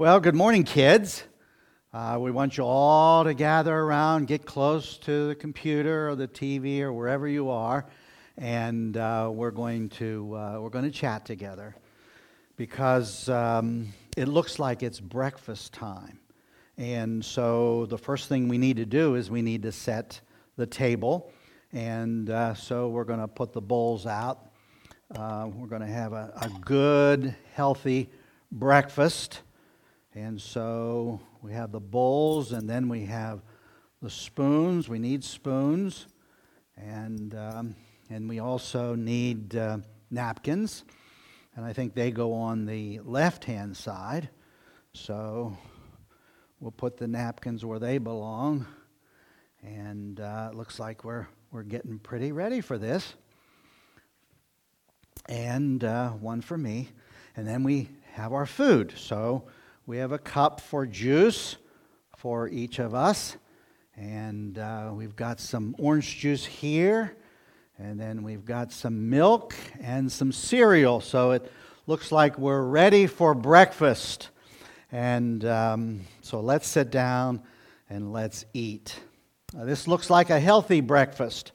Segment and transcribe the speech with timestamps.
[0.00, 1.24] Well, good morning, kids.
[1.92, 6.28] Uh, we want you all to gather around, get close to the computer or the
[6.28, 7.84] TV or wherever you are,
[8.36, 11.74] and uh, we're going to uh, we're going to chat together
[12.54, 16.20] because um, it looks like it's breakfast time,
[16.76, 20.20] and so the first thing we need to do is we need to set
[20.54, 21.32] the table,
[21.72, 24.52] and uh, so we're going to put the bowls out.
[25.16, 28.08] Uh, we're going to have a, a good, healthy
[28.52, 29.40] breakfast.
[30.18, 33.40] And so we have the bowls, and then we have
[34.02, 34.88] the spoons.
[34.88, 36.08] We need spoons.
[36.76, 37.76] And, um,
[38.10, 39.78] and we also need uh,
[40.10, 40.82] napkins.
[41.54, 44.28] And I think they go on the left hand side.
[44.92, 45.56] So
[46.58, 48.66] we'll put the napkins where they belong.
[49.62, 53.14] And uh, it looks like we're, we're getting pretty ready for this.
[55.28, 56.88] And uh, one for me.
[57.36, 58.94] And then we have our food.
[58.96, 59.44] So
[59.88, 61.56] we have a cup for juice
[62.14, 63.38] for each of us.
[63.96, 67.16] And uh, we've got some orange juice here.
[67.78, 71.00] And then we've got some milk and some cereal.
[71.00, 71.50] So it
[71.86, 74.28] looks like we're ready for breakfast.
[74.92, 77.42] And um, so let's sit down
[77.88, 79.00] and let's eat.
[79.58, 81.52] Uh, this looks like a healthy breakfast.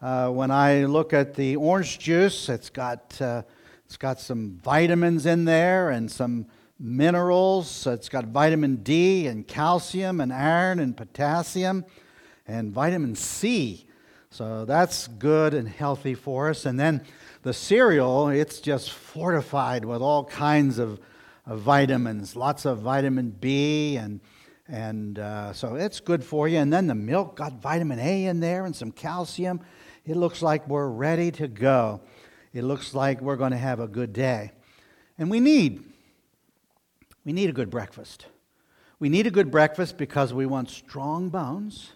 [0.00, 3.42] Uh, when I look at the orange juice, it's got, uh,
[3.84, 6.46] it's got some vitamins in there and some
[6.78, 7.86] minerals.
[7.86, 11.84] It's got vitamin D and calcium and iron and potassium
[12.46, 13.86] and vitamin C.
[14.30, 16.66] So that's good and healthy for us.
[16.66, 17.02] And then
[17.42, 21.00] the cereal, it's just fortified with all kinds of,
[21.46, 24.20] of vitamins, lots of vitamin B, and,
[24.68, 26.58] and uh, so it's good for you.
[26.58, 29.60] And then the milk got vitamin A in there and some calcium.
[30.04, 32.02] It looks like we're ready to go.
[32.52, 34.52] It looks like we're going to have a good day.
[35.18, 35.82] And we need
[37.26, 38.26] we need a good breakfast.
[39.00, 41.90] We need a good breakfast because we want strong bones,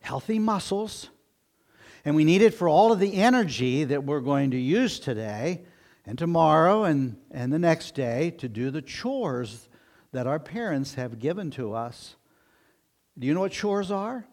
[0.00, 1.10] healthy muscles,
[2.04, 5.62] and we need it for all of the energy that we're going to use today
[6.06, 9.68] and tomorrow and, and the next day to do the chores
[10.12, 12.14] that our parents have given to us.
[13.18, 14.24] Do you know what chores are?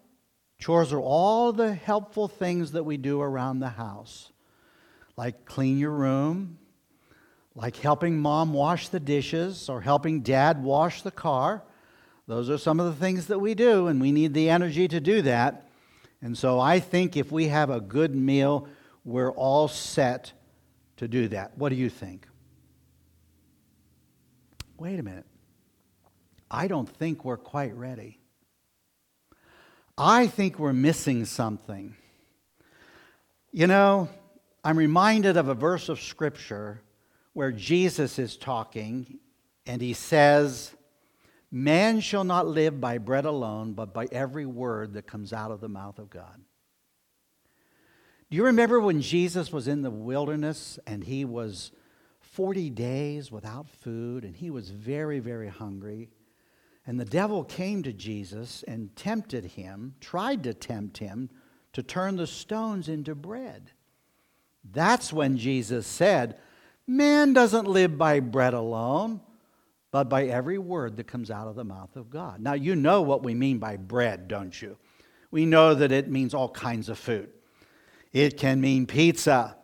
[0.60, 4.32] Chores are all the helpful things that we do around the house,
[5.18, 6.60] like clean your room,
[7.56, 11.64] like helping mom wash the dishes or helping dad wash the car.
[12.28, 15.00] Those are some of the things that we do, and we need the energy to
[15.00, 15.68] do that.
[16.22, 18.68] And so I think if we have a good meal,
[19.04, 20.32] we're all set
[20.98, 21.58] to do that.
[21.58, 22.28] What do you think?
[24.78, 25.26] Wait a minute.
[26.50, 28.20] I don't think we're quite ready.
[29.98, 31.96] I think we're missing something.
[33.52, 34.10] You know,
[34.64, 36.82] I'm reminded of a verse of Scripture
[37.34, 39.20] where Jesus is talking
[39.66, 40.76] and he says,
[41.52, 45.60] Man shall not live by bread alone, but by every word that comes out of
[45.60, 46.42] the mouth of God.
[48.30, 51.72] Do you remember when Jesus was in the wilderness and he was
[52.22, 56.10] 40 days without food and he was very, very hungry?
[56.88, 61.30] And the devil came to Jesus and tempted him, tried to tempt him
[61.74, 63.72] to turn the stones into bread.
[64.64, 66.38] That's when Jesus said,
[66.88, 69.22] Man doesn't live by bread alone,
[69.92, 72.42] but by every word that comes out of the mouth of God.
[72.42, 74.78] Now, you know what we mean by bread, don't you?
[75.32, 77.30] We know that it means all kinds of food.
[78.12, 79.56] It can mean pizza,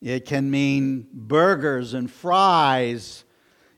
[0.00, 3.24] it can mean burgers and fries,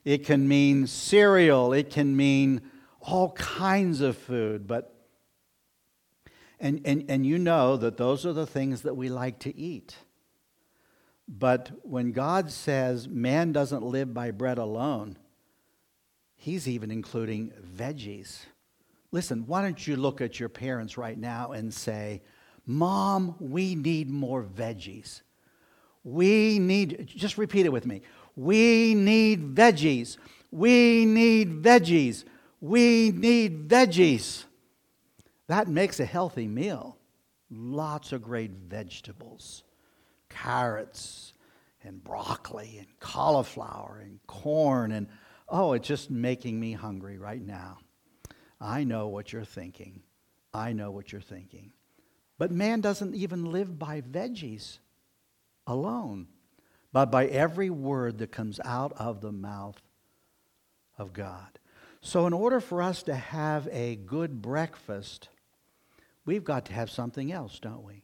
[0.05, 2.61] it can mean cereal, it can mean
[3.01, 4.89] all kinds of food, but
[6.59, 9.97] and, and, and you know that those are the things that we like to eat.
[11.39, 15.17] But when God says man doesn't live by bread alone,
[16.35, 18.45] he's even including veggies.
[19.11, 22.21] Listen, why don't you look at your parents right now and say,
[22.67, 25.21] Mom, we need more veggies.
[26.03, 28.01] We need, just repeat it with me.
[28.35, 30.17] We need veggies.
[30.51, 32.25] We need veggies.
[32.61, 34.43] We need veggies.
[35.47, 36.97] That makes a healthy meal.
[37.49, 39.63] Lots of great vegetables
[40.33, 41.33] carrots
[41.83, 45.07] and broccoli and cauliflower and corn and
[45.49, 47.77] oh, it's just making me hungry right now.
[48.59, 50.01] I know what you're thinking.
[50.53, 51.73] I know what you're thinking.
[52.37, 54.79] But man doesn't even live by veggies
[55.67, 56.27] alone,
[56.91, 59.81] but by every word that comes out of the mouth
[60.97, 61.59] of God.
[62.01, 65.29] So, in order for us to have a good breakfast,
[66.25, 68.03] we've got to have something else, don't we?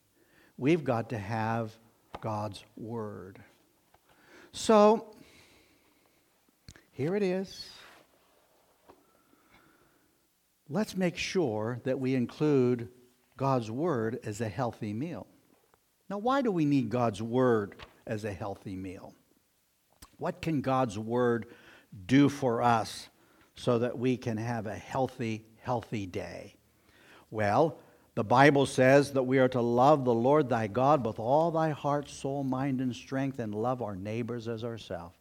[0.57, 1.77] We've got to have
[2.21, 3.39] God's Word.
[4.51, 5.15] So,
[6.91, 7.69] here it is.
[10.69, 12.89] let's make sure that we include
[13.35, 15.27] God's Word as a healthy meal.
[16.09, 17.75] Now, why do we need God's Word
[18.05, 19.13] as a healthy meal?
[20.17, 21.47] What can God's Word
[22.05, 23.09] do for us
[23.55, 26.55] so that we can have a healthy, healthy day?
[27.31, 27.79] Well,
[28.19, 31.69] the Bible says that we are to love the Lord thy God with all thy
[31.69, 35.15] heart, soul, mind, and strength, and love our neighbors as ourselves.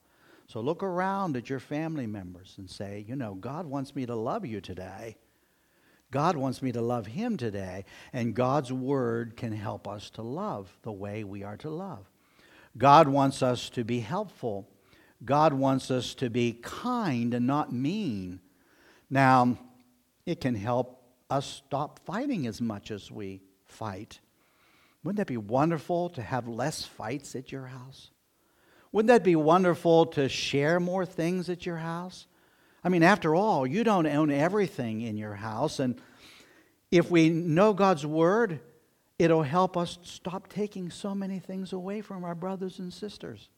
[0.48, 4.16] So look around at your family members and say, you know, God wants me to
[4.16, 5.16] love you today.
[6.10, 10.76] God wants me to love Him today, and God's Word can help us to love
[10.82, 12.04] the way we are to love.
[12.76, 14.68] God wants us to be helpful.
[15.24, 18.40] God wants us to be kind and not mean.
[19.08, 19.56] Now,
[20.26, 20.97] it can help
[21.30, 24.20] us stop fighting as much as we fight.
[25.04, 28.10] Wouldn't that be wonderful to have less fights at your house?
[28.92, 32.26] Wouldn't that be wonderful to share more things at your house?
[32.82, 35.78] I mean, after all, you don't own everything in your house.
[35.78, 36.00] And
[36.90, 38.60] if we know God's word,
[39.18, 43.50] it'll help us stop taking so many things away from our brothers and sisters.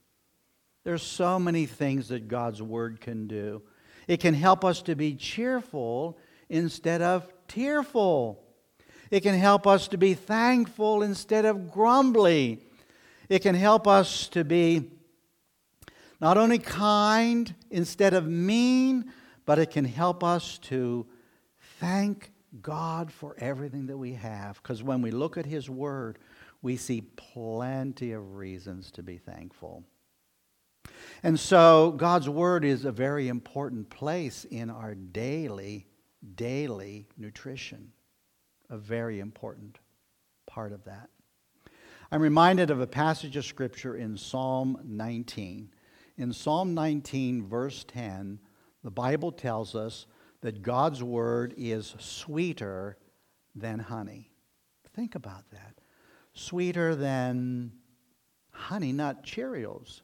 [0.82, 3.62] There's so many things that God's word can do.
[4.08, 6.18] It can help us to be cheerful
[6.50, 8.44] instead of tearful.
[9.10, 12.62] It can help us to be thankful instead of grumbly.
[13.28, 14.90] It can help us to be
[16.20, 19.12] not only kind instead of mean,
[19.46, 21.06] but it can help us to
[21.78, 22.30] thank
[22.60, 24.60] God for everything that we have.
[24.62, 26.18] Because when we look at His Word,
[26.62, 29.84] we see plenty of reasons to be thankful.
[31.22, 35.86] And so, God's Word is a very important place in our daily,
[36.34, 37.92] daily nutrition.
[38.68, 39.78] A very important
[40.46, 41.10] part of that.
[42.12, 45.70] I'm reminded of a passage of Scripture in Psalm 19.
[46.18, 48.40] In Psalm 19, verse 10,
[48.82, 50.06] the Bible tells us
[50.40, 52.96] that God's word is sweeter
[53.54, 54.30] than honey.
[54.94, 55.80] Think about that.
[56.34, 57.72] Sweeter than
[58.52, 60.00] honey, not Cheerios.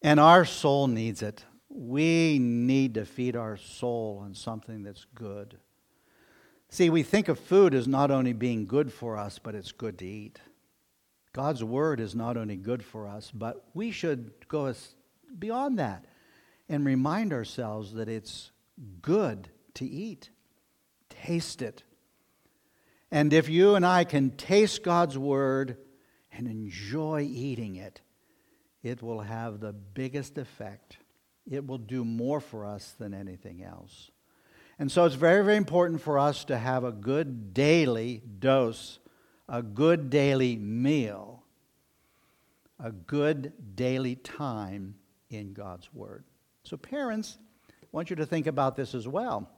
[0.00, 1.44] And our soul needs it.
[1.74, 5.56] We need to feed our soul on something that's good.
[6.68, 9.98] See, we think of food as not only being good for us, but it's good
[9.98, 10.38] to eat.
[11.32, 14.74] God's word is not only good for us, but we should go
[15.38, 16.04] beyond that
[16.68, 18.50] and remind ourselves that it's
[19.00, 20.30] good to eat.
[21.08, 21.84] Taste it.
[23.10, 25.78] And if you and I can taste God's word
[26.32, 28.02] and enjoy eating it,
[28.82, 30.98] it will have the biggest effect.
[31.50, 34.10] It will do more for us than anything else.
[34.78, 38.98] And so it's very, very important for us to have a good daily dose
[39.52, 41.42] a good daily meal,
[42.82, 44.94] a good daily time
[45.28, 46.24] in God's Word.
[46.64, 47.38] So, parents,
[47.70, 49.48] I want you to think about this as well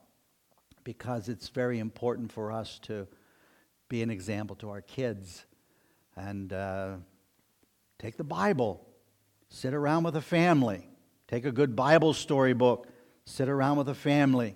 [0.83, 3.07] because it's very important for us to
[3.89, 5.45] be an example to our kids
[6.17, 6.97] and uh,
[7.99, 8.85] take the Bible,
[9.49, 10.89] sit around with a family,
[11.29, 12.89] take a good Bible story book,
[13.25, 14.55] sit around with a family,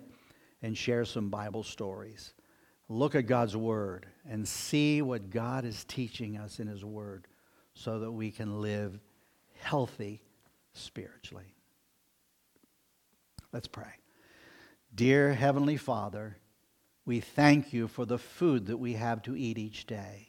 [0.61, 2.33] and share some Bible stories
[2.89, 7.27] look at God's Word and see what God is teaching us in His Word
[7.75, 8.99] so that we can live
[9.59, 10.21] healthy
[10.73, 11.55] spiritually.
[13.53, 13.93] Let's pray.
[14.93, 16.37] Dear Heavenly Father,
[17.05, 20.28] we thank you for the food that we have to eat each day.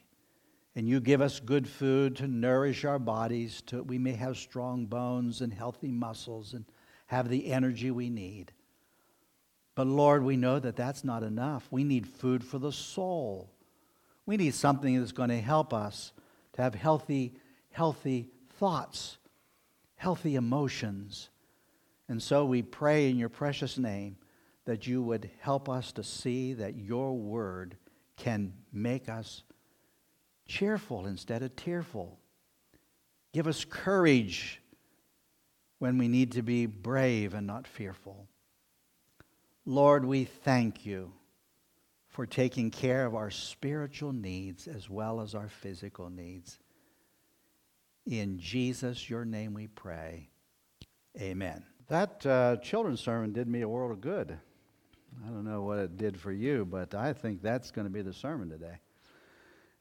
[0.81, 4.87] And you give us good food to nourish our bodies, that we may have strong
[4.87, 6.65] bones and healthy muscles and
[7.09, 8.51] have the energy we need.
[9.75, 11.69] But Lord, we know that that's not enough.
[11.71, 13.51] We need food for the soul.
[14.25, 16.13] We need something that's going to help us
[16.55, 17.35] to have healthy,
[17.73, 19.19] healthy thoughts,
[19.97, 21.29] healthy emotions.
[22.09, 24.17] And so we pray in your precious name
[24.65, 27.77] that you would help us to see that your word
[28.17, 29.43] can make us
[30.51, 32.19] cheerful instead of tearful.
[33.33, 34.61] Give us courage
[35.79, 38.27] when we need to be brave and not fearful.
[39.65, 41.13] Lord, we thank you
[42.09, 46.59] for taking care of our spiritual needs as well as our physical needs.
[48.05, 50.29] In Jesus, your name we pray.
[51.21, 51.65] Amen.
[51.87, 54.37] That uh, children's sermon did me a world of good.
[55.25, 58.03] I don't know what it did for you, but I think that's going to be
[58.03, 58.81] the sermon today.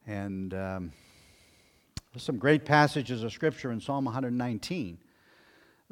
[0.10, 0.92] And um,
[2.12, 4.98] there's some great passages of Scripture in Psalm 119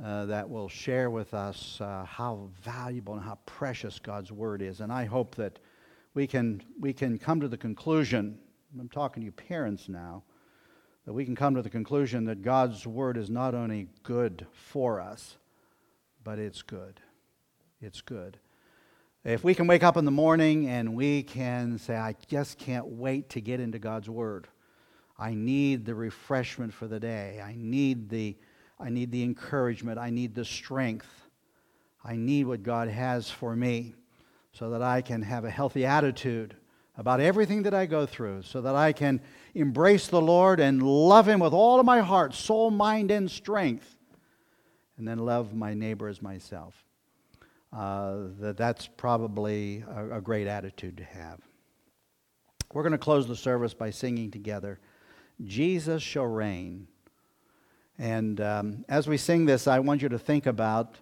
[0.03, 4.81] uh, that will share with us uh, how valuable and how precious God's Word is.
[4.81, 5.59] And I hope that
[6.15, 8.39] we can, we can come to the conclusion,
[8.79, 10.23] I'm talking to you parents now,
[11.05, 14.99] that we can come to the conclusion that God's Word is not only good for
[14.99, 15.37] us,
[16.23, 16.99] but it's good.
[17.81, 18.39] It's good.
[19.23, 22.85] If we can wake up in the morning and we can say, I just can't
[22.85, 24.47] wait to get into God's Word.
[25.19, 27.41] I need the refreshment for the day.
[27.43, 28.37] I need the,
[28.79, 29.97] I need the encouragement.
[29.97, 31.09] I need the strength.
[32.05, 33.95] I need what God has for me
[34.53, 36.55] so that I can have a healthy attitude
[36.95, 39.21] about everything that I go through, so that I can
[39.53, 43.97] embrace the Lord and love Him with all of my heart, soul, mind, and strength,
[44.97, 46.86] and then love my neighbor as myself.
[47.73, 51.39] Uh, that that's probably a, a great attitude to have.
[52.73, 54.79] We're going to close the service by singing together,
[55.43, 56.87] Jesus shall reign.
[57.99, 60.97] And um, as we sing this, I want you to think about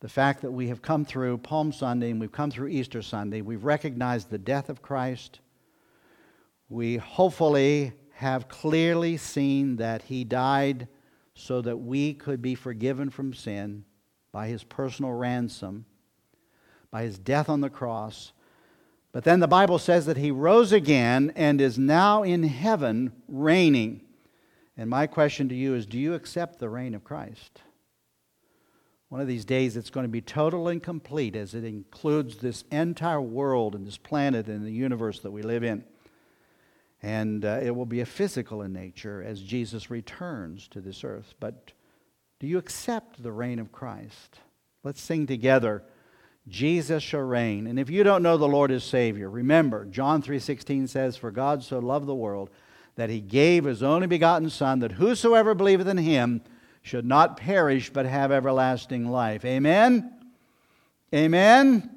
[0.00, 3.42] the fact that we have come through Palm Sunday and we've come through Easter Sunday.
[3.42, 5.40] We've recognized the death of Christ.
[6.68, 10.88] We hopefully have clearly seen that he died
[11.34, 13.84] so that we could be forgiven from sin
[14.32, 15.84] by his personal ransom,
[16.90, 18.32] by his death on the cross.
[19.12, 24.02] But then the Bible says that he rose again and is now in heaven reigning.
[24.76, 27.62] And my question to you is do you accept the reign of Christ?
[29.10, 32.62] One of these days, it's going to be total and complete as it includes this
[32.70, 35.84] entire world and this planet and the universe that we live in.
[37.02, 41.34] And uh, it will be a physical in nature as Jesus returns to this earth.
[41.40, 41.72] But
[42.38, 44.38] do you accept the reign of Christ?
[44.84, 45.82] Let's sing together.
[46.50, 47.66] Jesus shall reign.
[47.66, 51.62] And if you don't know the Lord as Savior, remember John 3:16 says, "For God
[51.62, 52.50] so loved the world
[52.96, 56.42] that he gave his only begotten son that whosoever believeth in him
[56.82, 59.44] should not perish but have everlasting life.
[59.44, 60.12] Amen?
[61.14, 61.90] Amen?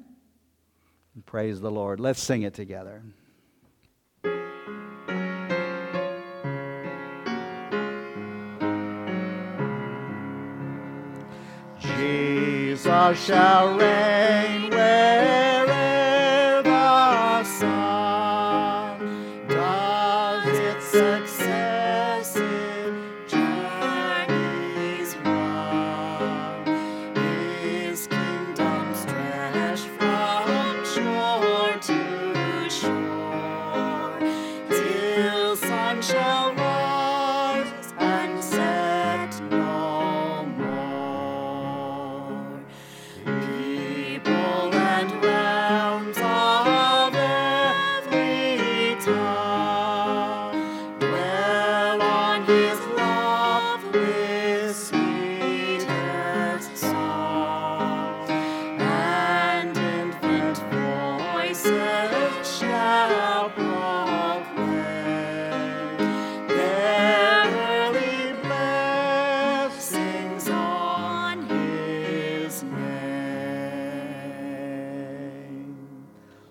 [1.26, 2.00] Praise the Lord.
[2.00, 3.02] Let's sing it together.
[12.84, 15.43] Jesus shall reign wherever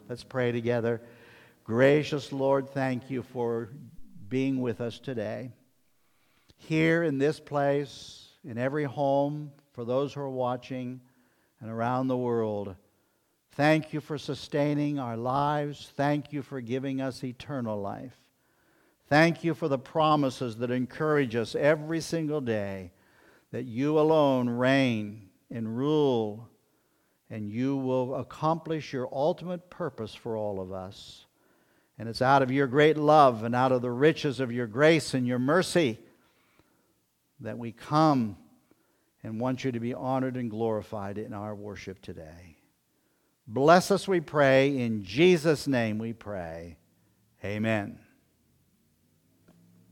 [0.09, 1.01] Let's pray together.
[1.63, 3.69] Gracious Lord, thank you for
[4.27, 5.51] being with us today.
[6.57, 11.01] Here in this place, in every home, for those who are watching,
[11.61, 12.75] and around the world.
[13.53, 15.91] Thank you for sustaining our lives.
[15.95, 18.17] Thank you for giving us eternal life.
[19.07, 22.91] Thank you for the promises that encourage us every single day
[23.51, 26.49] that you alone reign and rule,
[27.29, 31.25] and you will accomplish your ultimate purpose for all of us.
[31.97, 35.13] And it's out of your great love and out of the riches of your grace
[35.13, 35.99] and your mercy
[37.39, 38.37] that we come
[39.23, 42.57] and want you to be honored and glorified in our worship today.
[43.47, 44.77] Bless us, we pray.
[44.79, 46.77] In Jesus' name we pray.
[47.43, 48.02] Amen.